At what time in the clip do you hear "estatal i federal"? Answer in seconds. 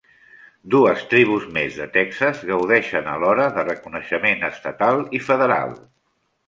4.53-5.81